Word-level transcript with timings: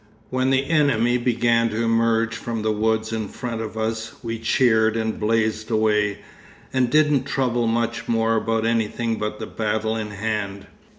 When 0.31 0.49
the 0.49 0.65
enemy 0.67 1.19
began 1.19 1.69
to 1.69 1.83
emerge 1.83 2.35
from 2.35 2.63
the 2.63 2.71
woods 2.71 3.13
in 3.13 3.27
front 3.27 3.61
of 3.61 3.77
us, 3.77 4.15
we 4.23 4.39
cheered 4.39 4.97
and 4.97 5.19
blazed 5.19 5.69
away, 5.69 6.17
and 6.73 6.89
didn't 6.89 7.25
trouble 7.25 7.67
much 7.67 8.07
more 8.07 8.35
about 8.35 8.65
anything 8.65 9.19
but 9.19 9.37
the 9.37 9.45
battle 9.45 9.95
in 9.95 10.09
hand. 10.09 10.65